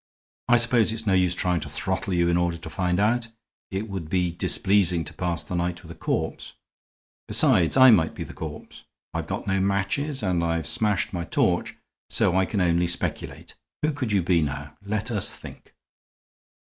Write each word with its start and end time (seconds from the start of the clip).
"I 0.47 0.57
suppose 0.57 0.91
it's 0.91 1.05
no 1.05 1.13
use 1.13 1.35
trying 1.35 1.59
to 1.59 1.69
throttle 1.69 2.11
you 2.15 2.27
in 2.27 2.35
order 2.35 2.57
to 2.57 2.69
find 2.71 2.99
out; 2.99 3.27
it 3.69 3.87
would 3.87 4.09
be 4.09 4.31
displeasing 4.31 5.03
to 5.03 5.13
pass 5.13 5.43
the 5.45 5.55
night 5.55 5.83
with 5.83 5.91
a 5.91 5.95
corpse. 5.95 6.53
Besides 7.27 7.77
I 7.77 7.91
might 7.91 8.15
be 8.15 8.23
the 8.23 8.33
corpse. 8.33 8.83
I've 9.13 9.27
got 9.27 9.45
no 9.45 9.59
matches 9.61 10.23
and 10.23 10.43
I've 10.43 10.65
smashed 10.65 11.13
my 11.13 11.25
torch, 11.25 11.77
so 12.09 12.35
I 12.35 12.45
can 12.45 12.61
only 12.61 12.87
speculate. 12.87 13.53
Who 13.83 13.93
could 13.93 14.11
you 14.11 14.23
be, 14.23 14.41
now? 14.41 14.75
Let 14.83 15.11
us 15.11 15.35
think." 15.35 15.75